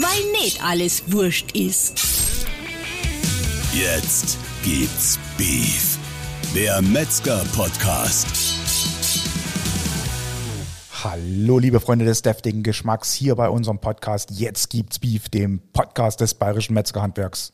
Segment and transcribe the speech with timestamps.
[0.00, 2.46] weil nicht alles wurscht ist.
[3.74, 5.98] Jetzt gibt's Beef.
[6.54, 8.26] Der Metzger-Podcast.
[11.04, 16.20] Hallo, liebe Freunde des deftigen Geschmacks, hier bei unserem Podcast Jetzt gibt's Beef, dem Podcast
[16.20, 17.52] des bayerischen Metzgerhandwerks.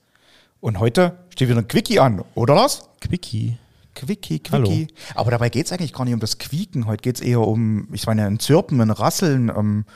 [0.61, 2.89] Und heute steht wieder ein Quickie an, oder Lars?
[3.01, 3.57] Quickie.
[3.97, 4.53] Quickie, Quickie.
[4.53, 4.87] Hallo.
[5.17, 6.87] Aber dabei geht's eigentlich gar nicht um das Quieken.
[6.87, 9.87] Heute geht's eher um, ich meine, ein Zirpen, ein Rasseln, um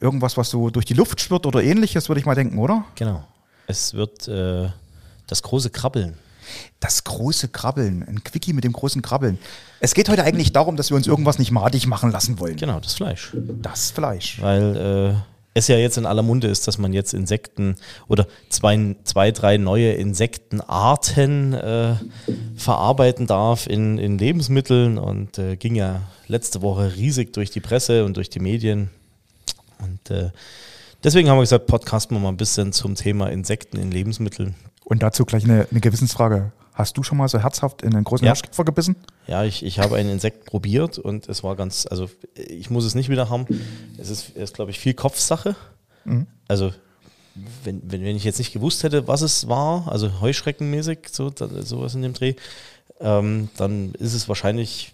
[0.00, 2.84] irgendwas, was so durch die Luft schwirrt oder ähnliches, würde ich mal denken, oder?
[2.94, 3.24] Genau.
[3.66, 4.68] Es wird äh,
[5.26, 6.14] das große Krabbeln.
[6.80, 9.38] Das große Krabbeln, ein Quickie mit dem großen Krabbeln.
[9.78, 12.56] Es geht heute eigentlich darum, dass wir uns irgendwas nicht madig machen lassen wollen.
[12.56, 13.32] Genau, das Fleisch.
[13.34, 14.40] Das Fleisch.
[14.40, 17.76] Weil äh, es ja jetzt in aller Munde ist, dass man jetzt Insekten
[18.08, 21.94] oder zwei, zwei drei neue Insektenarten äh,
[22.56, 28.04] verarbeiten darf in, in Lebensmitteln und äh, ging ja letzte Woche riesig durch die Presse
[28.04, 28.90] und durch die Medien.
[30.10, 30.30] Und äh,
[31.04, 34.54] deswegen haben wir gesagt, podcasten wir mal ein bisschen zum Thema Insekten in Lebensmitteln.
[34.84, 36.52] Und dazu gleich eine, eine Gewissensfrage.
[36.72, 38.32] Hast du schon mal so herzhaft in einen großen Ja.
[38.32, 38.96] Hirschkipfer gebissen?
[39.26, 42.94] Ja, ich, ich habe ein Insekt probiert und es war ganz, also ich muss es
[42.94, 43.46] nicht wieder haben.
[43.98, 45.56] Es ist, ist glaube ich, viel Kopfsache.
[46.48, 46.72] Also,
[47.64, 51.94] wenn, wenn, wenn ich jetzt nicht gewusst hätte, was es war, also Heuschreckenmäßig, so, sowas
[51.94, 52.34] in dem Dreh,
[53.00, 54.92] ähm, dann ist es wahrscheinlich,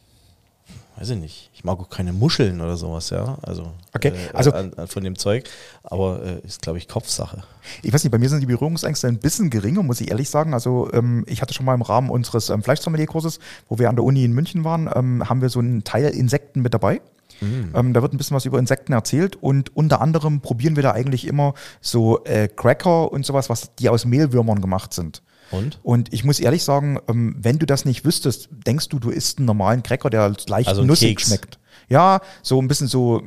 [0.99, 4.53] weiß ich nicht, ich mag auch keine Muscheln oder sowas, ja, also, Okay, äh, also-
[4.53, 5.45] an, an, von dem Zeug,
[5.83, 7.43] aber äh, ist, glaube ich, Kopfsache.
[7.83, 10.55] Ich weiß nicht, bei mir sind die Berührungsängste ein bisschen geringer, muss ich ehrlich sagen.
[10.55, 14.05] Also ähm, ich hatte schon mal im Rahmen unseres ähm, Fleischsommelier-Kurses, wo wir an der
[14.05, 17.01] Uni in München waren, ähm, haben wir so einen Teil Insekten mit dabei.
[17.43, 20.93] Ähm, da wird ein bisschen was über Insekten erzählt und unter anderem probieren wir da
[20.93, 21.53] eigentlich immer
[21.83, 25.23] so äh, Cracker und sowas, was die aus Mehlwürmern gemacht sind.
[25.51, 25.79] Und?
[25.83, 29.39] Und ich muss ehrlich sagen, ähm, wenn du das nicht wüsstest, denkst du, du isst
[29.39, 31.29] einen normalen Cracker, der leicht Also nussig Keks.
[31.29, 31.59] schmeckt.
[31.89, 33.23] Ja, so ein bisschen so,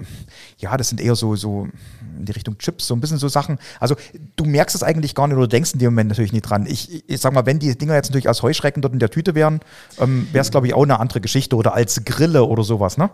[0.58, 1.70] ja, das sind eher so, so
[2.18, 3.58] in die Richtung Chips, so ein bisschen so Sachen.
[3.80, 3.96] Also
[4.36, 6.66] du merkst es eigentlich gar nicht oder denkst in dem Moment natürlich nicht dran.
[6.66, 9.34] Ich, ich sag mal, wenn die Dinger jetzt natürlich als Heuschrecken dort in der Tüte
[9.34, 9.62] wären,
[9.98, 13.10] ähm, wäre es, glaube ich, auch eine andere Geschichte oder als Grille oder sowas, ne?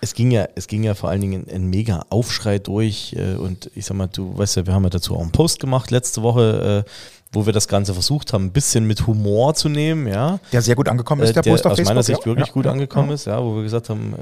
[0.00, 3.70] Es ging ja, es ging ja vor allen Dingen ein mega Aufschrei durch äh, und
[3.74, 6.22] ich sag mal, du weißt ja, wir haben ja dazu auch einen Post gemacht letzte
[6.22, 6.90] Woche, äh,
[7.32, 10.38] wo wir das Ganze versucht haben, ein bisschen mit Humor zu nehmen, ja.
[10.52, 11.90] Der sehr gut angekommen ist, Äh, der, der Post auf aus Facebook.
[11.94, 13.14] meiner Sicht ja, wirklich ja, gut angekommen ja.
[13.14, 14.14] ist, ja, wo wir gesagt haben,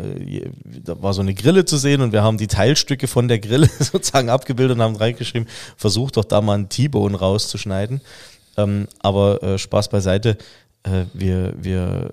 [0.85, 3.69] da war so eine Grille zu sehen und wir haben die Teilstücke von der Grille
[3.79, 8.01] sozusagen abgebildet und haben reingeschrieben, versucht doch da mal einen T-Bone rauszuschneiden.
[8.57, 10.39] Ähm, aber Spaß beiseite,
[11.13, 12.11] wir, wir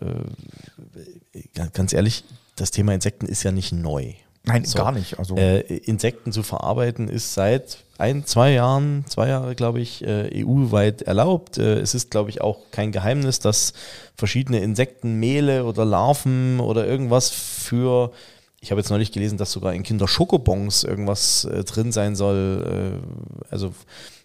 [1.55, 2.23] ga- ganz ehrlich,
[2.55, 4.13] das Thema Insekten ist ja nicht neu.
[4.43, 4.79] Nein, So.
[4.79, 5.19] gar nicht.
[5.19, 10.43] Also Äh, Insekten zu verarbeiten ist seit ein, zwei Jahren, zwei Jahre glaube ich, äh,
[10.43, 11.59] EU-weit erlaubt.
[11.59, 13.73] Äh, es ist glaube ich auch kein Geheimnis, dass
[14.15, 18.11] verschiedene Insektenmehle oder Larven oder irgendwas für,
[18.59, 22.99] ich habe jetzt neulich gelesen, dass sogar in Kinder-Schokobons irgendwas äh, drin sein soll.
[23.01, 23.73] Äh, also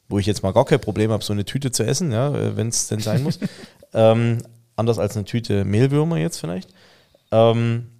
[0.09, 2.69] wo ich jetzt mal gar kein Problem habe, so eine Tüte zu essen, ja, wenn
[2.69, 3.41] es denn sein muss.
[3.93, 4.39] ähm,
[4.77, 6.69] anders als eine Tüte Mehlwürmer jetzt vielleicht.
[7.33, 7.96] Ähm, äh,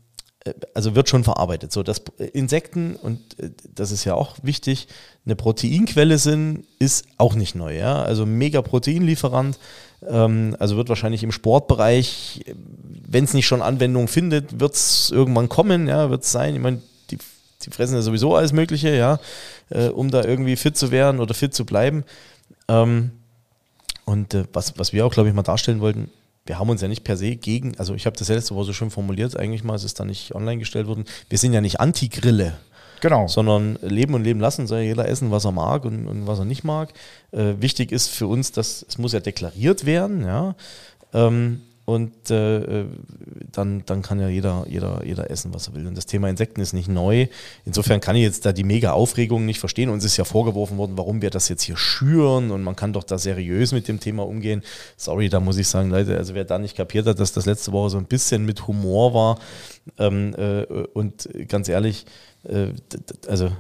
[0.75, 1.73] also wird schon verarbeitet.
[1.73, 2.03] So, dass
[2.33, 4.89] Insekten, und äh, das ist ja auch wichtig,
[5.25, 7.77] eine Proteinquelle sind, ist auch nicht neu.
[7.77, 8.03] Ja?
[8.03, 9.59] Also mega Proteinlieferant.
[10.07, 12.45] Ähm, also wird wahrscheinlich im Sportbereich,
[13.09, 16.55] wenn es nicht schon Anwendung findet, wird es irgendwann kommen, ja, wird es sein.
[16.55, 17.19] Ich meine, die,
[17.63, 19.19] die fressen ja sowieso alles Mögliche, ja,
[19.71, 22.05] äh, um da irgendwie fit zu werden oder fit zu bleiben.
[22.69, 23.13] Ähm,
[24.05, 26.11] und äh, was, was wir auch, glaube ich, mal darstellen wollten,
[26.47, 28.67] wir haben uns ja nicht per se gegen, also ich habe das ja letzte Woche
[28.67, 31.61] so schön formuliert, eigentlich mal, es ist dann nicht online gestellt worden, wir sind ja
[31.61, 32.57] nicht Anti-Grille,
[33.01, 33.29] genau.
[33.29, 36.39] sondern leben und leben lassen, soll ja jeder essen, was er mag und, und was
[36.39, 36.93] er nicht mag.
[37.33, 40.55] Äh, wichtig ist für uns, dass es muss ja deklariert werden, ja.
[41.13, 42.87] Ähm, und äh, äh,
[43.53, 45.87] dann, dann kann ja jeder, jeder, jeder essen, was er will.
[45.87, 47.29] Und das Thema Insekten ist nicht neu.
[47.65, 49.89] Insofern kann ich jetzt da die mega Aufregung nicht verstehen.
[49.89, 53.05] Uns ist ja vorgeworfen worden, warum wir das jetzt hier schüren und man kann doch
[53.05, 54.63] da seriös mit dem Thema umgehen.
[54.97, 57.71] Sorry, da muss ich sagen, Leute, also wer da nicht kapiert hat, dass das letzte
[57.71, 59.39] Woche so ein bisschen mit Humor war
[59.97, 62.05] ähm, äh, und ganz ehrlich,
[62.49, 62.71] äh,
[63.29, 63.53] also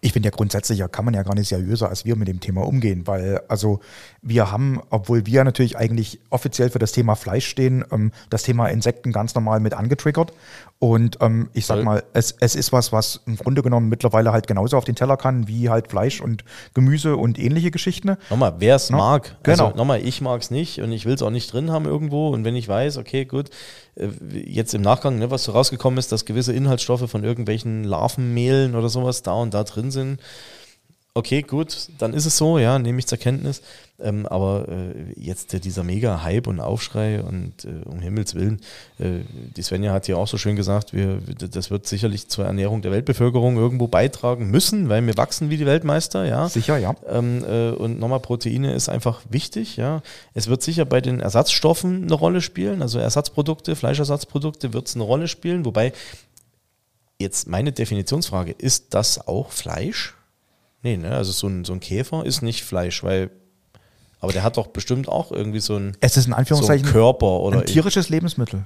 [0.00, 2.40] Ich finde ja grundsätzlich, ja, kann man ja gar nicht seriöser als wir mit dem
[2.40, 3.80] Thema umgehen, weil also
[4.22, 8.68] wir haben, obwohl wir natürlich eigentlich offiziell für das Thema Fleisch stehen, ähm, das Thema
[8.68, 10.32] Insekten ganz normal mit angetriggert.
[10.80, 14.46] Und ähm, ich sag mal, es, es ist was, was im Grunde genommen mittlerweile halt
[14.46, 18.16] genauso auf den Teller kann wie halt Fleisch und Gemüse und ähnliche Geschichten.
[18.30, 19.36] Nochmal, wer es No, mag.
[19.42, 19.66] genau.
[19.66, 22.28] Also nochmal, ich mag es nicht und ich will es auch nicht drin haben irgendwo.
[22.28, 23.50] Und wenn ich weiß, okay, gut,
[24.32, 28.88] jetzt im Nachgang, ne, was so rausgekommen ist, dass gewisse Inhaltsstoffe von irgendwelchen Larvenmehlen oder
[28.88, 30.20] sowas da und da drin sind,
[31.18, 33.60] okay, gut, dann ist es so, ja, nehme ich zur Kenntnis.
[34.00, 38.60] Ähm, aber äh, jetzt äh, dieser Mega-Hype und Aufschrei und äh, um Himmels Willen,
[39.00, 39.22] äh,
[39.56, 41.20] die Svenja hat ja auch so schön gesagt, wir,
[41.50, 45.66] das wird sicherlich zur Ernährung der Weltbevölkerung irgendwo beitragen müssen, weil wir wachsen wie die
[45.66, 46.48] Weltmeister, ja.
[46.48, 46.94] Sicher, ja.
[47.08, 50.00] Ähm, äh, und nochmal, Proteine ist einfach wichtig, ja.
[50.32, 55.04] Es wird sicher bei den Ersatzstoffen eine Rolle spielen, also Ersatzprodukte, Fleischersatzprodukte wird es eine
[55.04, 55.92] Rolle spielen, wobei
[57.18, 60.14] jetzt meine Definitionsfrage, ist das auch Fleisch?
[60.88, 61.10] Nee, ne?
[61.10, 63.30] Also so ein, so ein Käfer ist nicht Fleisch, weil.
[64.20, 67.40] Aber der hat doch bestimmt auch irgendwie so ein, Es ist in so Anführungszeichen Körper
[67.40, 67.58] oder.
[67.60, 68.64] ein tierisches Lebensmittel.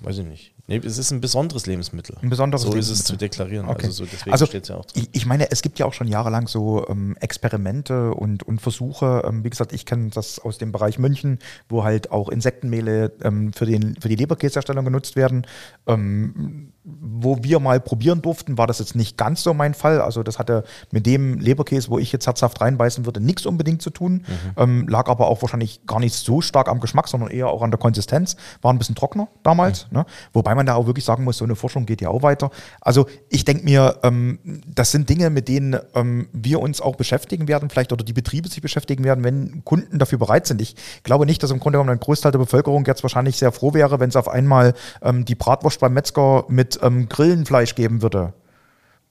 [0.00, 0.52] weiß ich nicht.
[0.68, 2.16] Nee, es ist ein besonderes Lebensmittel.
[2.22, 3.06] Ein besonderes so ist es Lebensmittel.
[3.06, 3.68] zu deklarieren.
[3.68, 3.86] Okay.
[3.86, 5.02] Also so, deswegen Also steht es ja auch drin.
[5.12, 9.22] ich, ich meine, es gibt ja auch schon jahrelang so ähm, Experimente und, und Versuche.
[9.26, 13.52] Ähm, wie gesagt, ich kenne das aus dem Bereich München, wo halt auch Insektenmehle ähm,
[13.52, 15.46] für, den, für die Leberkäserstellung genutzt werden.
[15.86, 20.00] Ähm, wo wir mal probieren durften, war das jetzt nicht ganz so mein Fall.
[20.00, 20.62] Also das hatte
[20.92, 24.24] mit dem Leberkäse, wo ich jetzt herzhaft reinbeißen würde, nichts unbedingt zu tun.
[24.56, 27.72] Ähm, lag aber auch wahrscheinlich gar nicht so stark am Geschmack, sondern eher auch an
[27.72, 28.36] der Konsistenz.
[28.62, 29.88] War ein bisschen trockener damals.
[29.90, 30.06] Ne?
[30.32, 32.50] Wobei man da auch wirklich sagen muss, so eine Forschung geht ja auch weiter.
[32.80, 37.48] Also ich denke mir, ähm, das sind Dinge, mit denen ähm, wir uns auch beschäftigen
[37.48, 40.62] werden, vielleicht oder die Betriebe sich beschäftigen werden, wenn Kunden dafür bereit sind.
[40.62, 43.74] Ich glaube nicht, dass im Grunde genommen ein Großteil der Bevölkerung jetzt wahrscheinlich sehr froh
[43.74, 48.32] wäre, wenn es auf einmal ähm, die Bratwurst beim Metzger mit ähm, Grillenfleisch geben würde.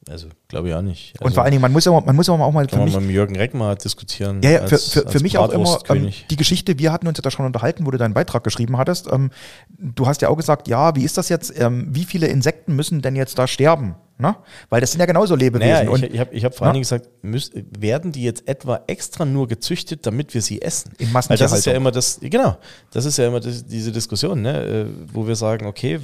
[0.07, 1.15] Also, glaube ich auch nicht.
[1.19, 2.99] Und Also, vor allen Dingen, man muss ja, man muss auch mal kann man mich,
[2.99, 4.39] mit Jürgen Reck mal diskutieren.
[4.43, 7.07] ja, ja, für, als- für, für als mich auch immer ähm, die Geschichte, wir hatten
[7.07, 9.11] uns ja da schon unterhalten, wo du deinen Beitrag geschrieben hattest.
[9.11, 9.31] Ähm,
[9.79, 13.01] du hast ja auch gesagt, ja, wie ist das jetzt, ähm, wie viele Insekten müssen
[13.01, 13.95] denn jetzt da sterben?
[14.19, 14.35] Ne?
[14.69, 15.71] Weil das sind ja genauso Lebewesen.
[15.73, 16.73] Naja, und ich, ich habe ich hab vor allen Ja.
[16.73, 20.91] Dingen gesagt, müß, werden die jetzt etwa extra nur gezüchtet, damit wir sie essen?
[20.99, 21.81] In Weil das ist ja Massentierhaltung.
[21.81, 22.57] immer das, genau,
[22.91, 25.99] das ist ja immer das, diese Diskussion, ne, äh, wo wir sagen, okay,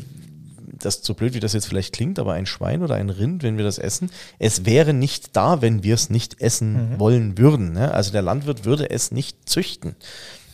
[0.82, 3.58] das so blöd wie das jetzt vielleicht klingt, aber ein Schwein oder ein Rind, wenn
[3.58, 7.00] wir das essen, es wäre nicht da, wenn wir es nicht essen Mhm.
[7.00, 7.74] wollen würden.
[7.74, 7.94] Ne?
[7.94, 9.96] Also der Landwirt würde es nicht züchten.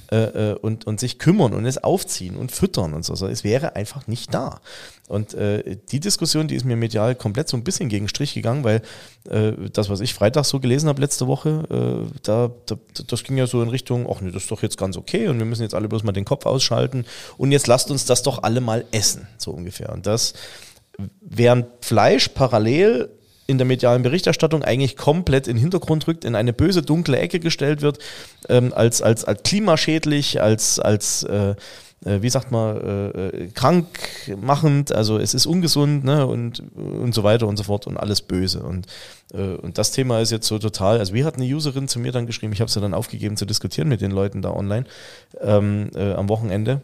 [0.10, 3.14] Äh, äh, und, und sich kümmern und es aufziehen und füttern und so.
[3.16, 3.28] so.
[3.28, 4.62] Es wäre einfach nicht da.
[5.10, 8.64] Und äh, die Diskussion, die ist mir medial komplett so ein bisschen gegen Strich gegangen,
[8.64, 8.82] weil
[9.30, 13.38] äh, das, was ich Freitag so gelesen habe letzte Woche, äh, da, da, das ging
[13.38, 15.64] ja so in Richtung, ach nee, das ist doch jetzt ganz okay und wir müssen
[15.64, 17.06] jetzt alle bloß mal den Kopf ausschalten
[17.38, 19.92] und jetzt lasst uns das doch alle mal essen, so ungefähr.
[19.92, 20.36] Und das,
[21.20, 23.10] während Fleisch parallel
[23.48, 27.40] in der medialen Berichterstattung eigentlich komplett in den Hintergrund rückt, in eine böse, dunkle Ecke
[27.40, 28.00] gestellt wird,
[28.50, 31.56] ähm, als, als, als klimaschädlich, als, als äh,
[32.06, 37.24] äh, wie sagt man, äh, äh, krankmachend, also es ist ungesund ne, und, und so
[37.24, 38.62] weiter und so fort und alles böse.
[38.62, 38.88] Und,
[39.34, 42.12] äh, und das Thema ist jetzt so total, also wie hat eine Userin zu mir
[42.12, 44.86] dann geschrieben, ich habe es ja dann aufgegeben zu diskutieren mit den Leuten da online
[45.42, 46.82] ähm, äh, am Wochenende.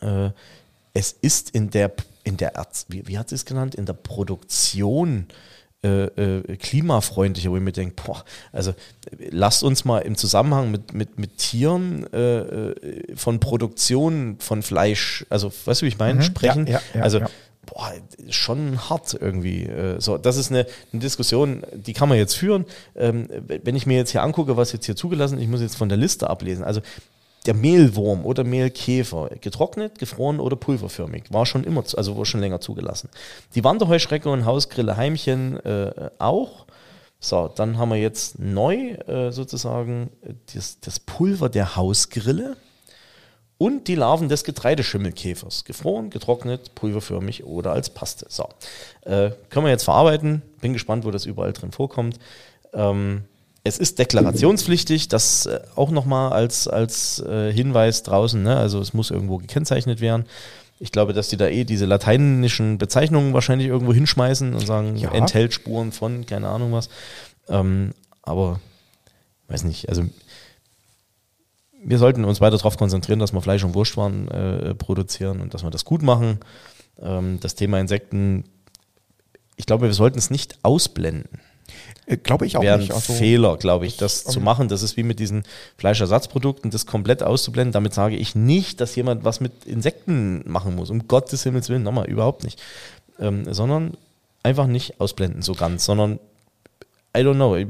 [0.00, 0.30] Äh,
[0.92, 1.92] es ist in der,
[2.24, 2.52] in der
[2.88, 5.26] wie, wie hat sie es genannt, in der Produktion
[5.82, 8.74] äh, klimafreundlicher, wo ich mir denke, boah, also äh,
[9.30, 15.24] lasst uns mal im Zusammenhang mit, mit, mit Tieren äh, äh, von Produktion von Fleisch,
[15.30, 16.22] also weißt du, wie ich meine, Mhm.
[16.24, 16.66] sprechen.
[16.66, 17.30] Ja, ja, ja, also ja.
[17.66, 17.92] boah,
[18.28, 19.64] schon hart irgendwie.
[19.64, 22.66] Äh, so, das ist eine, eine Diskussion, die kann man jetzt führen.
[22.94, 25.76] Ähm, wenn ich mir jetzt hier angucke, was jetzt hier zugelassen ist, ich muss jetzt
[25.76, 26.62] von der Liste ablesen.
[26.64, 26.80] Also
[27.46, 32.60] der Mehlwurm oder Mehlkäfer, getrocknet, gefroren oder pulverförmig, war schon immer, also war schon länger
[32.60, 33.08] zugelassen.
[33.54, 36.66] Die Wanderheuschrecke und Hausgrille Heimchen äh, auch.
[37.18, 40.10] So, dann haben wir jetzt neu äh, sozusagen
[40.54, 42.56] das, das Pulver der Hausgrille
[43.58, 45.64] und die Larven des Getreideschimmelkäfers.
[45.64, 48.26] Gefroren, getrocknet, pulverförmig oder als Paste.
[48.28, 48.48] So,
[49.02, 50.40] äh, können wir jetzt verarbeiten.
[50.62, 52.18] Bin gespannt, wo das überall drin vorkommt.
[52.72, 53.24] Ähm,
[53.62, 58.42] es ist deklarationspflichtig, das äh, auch nochmal als, als äh, Hinweis draußen.
[58.42, 58.56] Ne?
[58.56, 60.24] Also es muss irgendwo gekennzeichnet werden.
[60.78, 65.12] Ich glaube, dass die da eh diese lateinischen Bezeichnungen wahrscheinlich irgendwo hinschmeißen und sagen, Ja.
[65.12, 66.88] enthält Spuren von, keine Ahnung was.
[67.48, 68.60] Ähm, aber
[69.48, 70.04] weiß nicht, also
[71.82, 75.62] wir sollten uns weiter darauf konzentrieren, dass wir Fleisch- und Wurstwaren äh, produzieren und dass
[75.62, 76.38] wir das gut machen.
[77.00, 78.44] Ähm, das Thema Insekten,
[79.56, 81.40] ich glaube, wir sollten es nicht ausblenden.
[82.06, 82.92] Äh, Glaube ich auch Wäre ein nicht.
[82.92, 84.68] Also, Fehler, glaube ich, das ähm, zu machen.
[84.68, 85.44] Das ist wie mit diesen
[85.76, 87.72] Fleischersatzprodukten, das komplett auszublenden.
[87.72, 90.90] Damit sage ich nicht, dass jemand was mit Insekten machen muss.
[90.90, 92.60] Um Gottes Himmels Willen, nochmal, überhaupt nicht.
[93.18, 93.96] Ähm, sondern
[94.42, 96.18] einfach nicht ausblenden so ganz, sondern
[97.16, 97.56] I don't know.
[97.56, 97.66] Ich-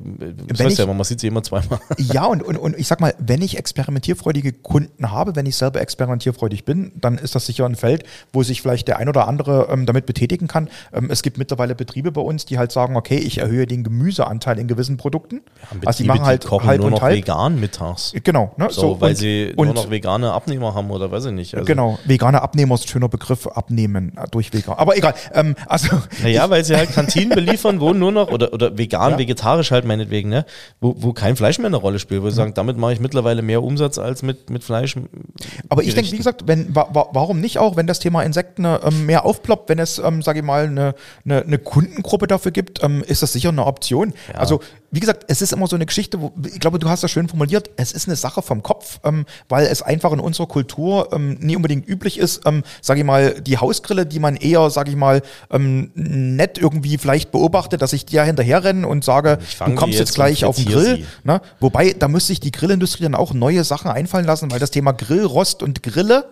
[0.78, 1.80] ja, man sieht sie immer zweimal.
[1.98, 5.80] Ja, und, und, und ich sag mal, wenn ich experimentierfreudige Kunden habe, wenn ich selber
[5.80, 8.04] experimentierfreudig bin, dann ist das sicher ein Feld,
[8.34, 10.68] wo sich vielleicht der ein oder andere ähm, damit betätigen kann.
[10.92, 14.58] Ähm, es gibt mittlerweile Betriebe bei uns, die halt sagen, okay, ich erhöhe den Gemüseanteil
[14.58, 15.40] in gewissen Produkten.
[15.86, 17.16] also die machen halt kochen halb nur noch halb.
[17.16, 18.12] vegan mittags.
[18.22, 18.68] Genau, ne?
[18.70, 21.54] So, weil und, sie und, nur noch vegane Abnehmer haben oder weiß ich nicht.
[21.54, 24.76] Also, Genau, vegane Abnehmer ist ein schöner Begriff, abnehmen äh, durch vegan.
[24.76, 25.88] Aber egal, ähm, also
[26.22, 29.18] Naja, weil sie halt Kantinen beliefern, wo nur noch, oder, oder vegan, Ja.
[29.30, 30.44] Vegetarisch halt meinetwegen, ne?
[30.80, 33.42] wo, wo kein Fleisch mehr eine Rolle spielt, wo wir sagen, damit mache ich mittlerweile
[33.42, 34.96] mehr Umsatz als mit, mit Fleisch.
[35.68, 39.06] Aber ich denke, wie gesagt, wenn, wa, warum nicht auch, wenn das Thema Insekten ähm,
[39.06, 40.94] mehr aufploppt, wenn es, ähm, sage ich mal, eine,
[41.24, 44.12] eine, eine Kundengruppe dafür gibt, ähm, ist das sicher eine Option.
[44.32, 44.40] Ja.
[44.40, 44.60] Also,
[44.90, 47.28] wie gesagt, es ist immer so eine Geschichte, wo, ich glaube, du hast das schön
[47.28, 51.38] formuliert, es ist eine Sache vom Kopf, ähm, weil es einfach in unserer Kultur ähm,
[51.40, 54.96] nie unbedingt üblich ist, ähm, sage ich mal, die Hausgrille, die man eher, sage ich
[54.96, 59.98] mal, ähm, nett irgendwie vielleicht beobachtet, dass ich dir hinterher renne und sage, du kommst
[59.98, 61.06] jetzt jetzt gleich auf den Grill.
[61.24, 61.40] Ne?
[61.60, 64.92] Wobei, da müsste sich die Grillindustrie dann auch neue Sachen einfallen lassen, weil das Thema
[64.92, 66.28] Grillrost und Grille,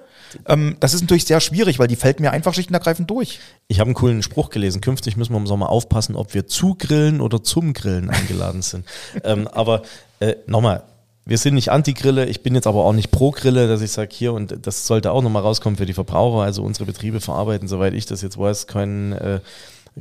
[0.46, 3.40] ähm, das ist natürlich sehr schwierig, weil die fällt mir einfach schlicht und ergreifend durch.
[3.68, 4.80] Ich habe einen coolen Spruch gelesen.
[4.80, 8.86] Künftig müssen wir im Sommer aufpassen, ob wir zu Grillen oder zum Grillen eingeladen sind.
[9.24, 9.82] ähm, aber
[10.20, 10.84] äh, nochmal,
[11.28, 12.24] wir sind nicht Anti-Grille.
[12.26, 15.12] Ich bin jetzt aber auch nicht pro Grille, dass ich sage, hier, und das sollte
[15.12, 16.42] auch nochmal rauskommen für die Verbraucher.
[16.42, 19.40] Also unsere Betriebe verarbeiten, soweit ich das jetzt weiß, kein, äh,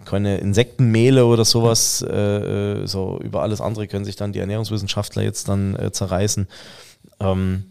[0.06, 2.02] keine Insektenmehle oder sowas.
[2.02, 6.48] Äh, äh, so über alles andere können sich dann die Ernährungswissenschaftler jetzt dann äh, zerreißen.
[7.20, 7.66] Ähm,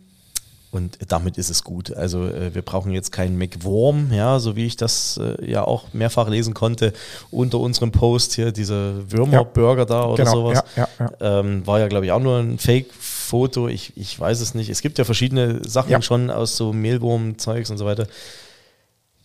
[0.77, 1.93] und damit ist es gut.
[1.97, 5.85] Also äh, wir brauchen jetzt keinen McWorm, ja, so wie ich das äh, ja auch
[5.93, 6.93] mehrfach lesen konnte
[7.31, 10.63] unter unserem Post hier, dieser Würmerburger da oder Genau, sowas.
[10.77, 11.41] ja, ja, ja.
[11.41, 13.67] Ähm, war ja, glaube ich, auch nur ein Fake-Foto.
[13.69, 14.69] Ich, ich weiß es nicht.
[14.71, 16.01] Es gibt ja verschiedene Sachen Ja.
[16.03, 18.07] schon aus so Mehlwurm-Zeugs und so weiter.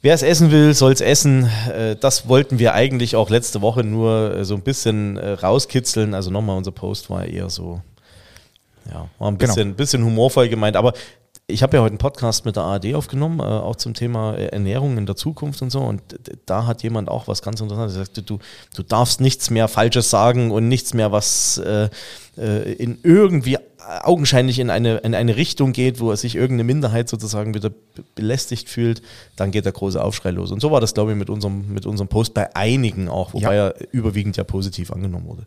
[0.03, 1.48] Wer es essen will, soll es essen.
[1.72, 6.15] Äh, Das wollten wir eigentlich auch letzte Woche nur äh, so ein bisschen äh, rauskitzeln.
[6.15, 7.81] Also nochmal, unser Post war eher so,
[8.91, 9.53] ja, war ein Genau.
[9.53, 10.75] bisschen, bisschen humorvoll gemeint.
[10.75, 10.93] Aber
[11.51, 14.46] ich habe ja heute einen Podcast mit der ARD aufgenommen, äh, auch zum Thema äh,
[14.48, 15.79] Ernährung in der Zukunft und so.
[15.81, 16.01] Und
[16.46, 18.29] da hat jemand auch was ganz Interessantes gesagt.
[18.29, 18.39] Du,
[18.75, 21.89] du darfst nichts mehr Falsches sagen und nichts mehr, was äh,
[22.38, 23.58] äh, in irgendwie
[24.03, 27.77] augenscheinlich in eine, in eine Richtung geht, wo sich irgendeine Minderheit sozusagen wieder be-
[28.15, 29.01] belästigt fühlt,
[29.36, 30.51] dann geht der große Aufschrei los.
[30.51, 33.55] Und so war das, glaube ich, mit unserem, mit unserem Post bei einigen auch, wobei
[33.55, 33.67] Ja.
[33.70, 35.46] er überwiegend ja positiv angenommen wurde.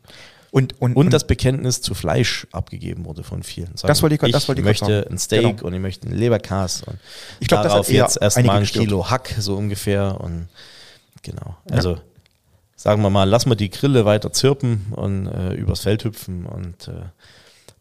[0.55, 3.77] Und, und, Und das Bekenntnis zu Fleisch abgegeben wurde von vielen.
[3.77, 5.11] Sagen, Das wollte ich grad- das wollte ich möchte sagen.
[5.11, 5.67] ein Steak Genau.
[5.67, 6.97] und ich möchte einen Leberkas und
[7.41, 8.65] Ich glaub, das hat darauf jetzt erst einige mal ein.
[8.65, 10.47] Kilo Hack so ungefähr und
[11.23, 11.57] genau.
[11.73, 11.99] Also
[12.77, 16.87] sagen wir mal, lassen wir die Grille weiter zirpen und äh, übers Feld hüpfen und
[16.87, 16.93] äh,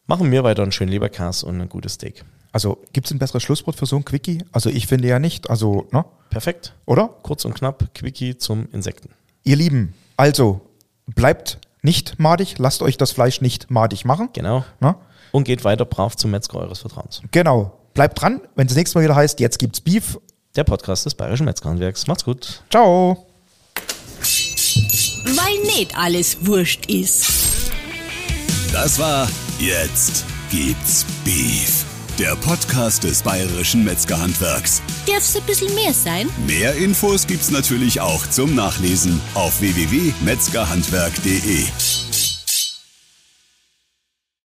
[0.07, 2.23] machen wir weiter einen schönen Leberkas und ein gutes Steak.
[2.53, 4.43] also gibt es ein besseres Schlusswort für so ein Quickie?
[4.51, 6.05] Also ich finde ja nicht, also, ne?
[6.31, 6.73] Perfekt.
[6.87, 7.07] Oder?
[7.21, 9.09] Kurz und knapp, Quickie zum Insekten.
[9.43, 10.61] Ihr Lieben, also
[11.05, 14.29] bleibt nicht madig, lasst euch das Fleisch nicht madig machen.
[14.33, 14.63] Genau.
[14.79, 14.95] Ne?
[15.31, 17.21] Und geht weiter brav zum Metzger eures Vertrauens.
[17.31, 17.79] Genau.
[17.93, 20.19] Bleibt dran, wenn es das nächste Mal wieder heißt, jetzt gibt's Beef.
[20.55, 22.07] Der Podcast des Bayerischen Metzgerhandwerks.
[22.07, 22.63] Macht's gut.
[22.69, 23.25] Ciao.
[25.25, 27.25] Weil nicht alles wurscht ist.
[28.71, 29.27] Das war
[29.59, 31.92] Jetzt gibt's Beef.
[32.19, 34.83] Der Podcast des Bayerischen Metzgerhandwerks.
[35.07, 36.29] Darf's ein bisschen mehr sein?
[36.45, 42.02] Mehr Infos gibt's natürlich auch zum Nachlesen auf www.metzgerhandwerk.de.